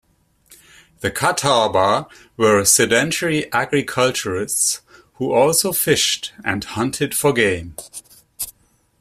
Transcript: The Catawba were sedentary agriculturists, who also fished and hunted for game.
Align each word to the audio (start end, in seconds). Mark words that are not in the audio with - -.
The 1.01 1.11
Catawba 1.11 2.07
were 2.35 2.65
sedentary 2.65 3.53
agriculturists, 3.53 4.81
who 5.19 5.31
also 5.31 5.71
fished 5.71 6.33
and 6.43 6.63
hunted 6.63 7.13
for 7.15 7.31
game. 7.33 7.75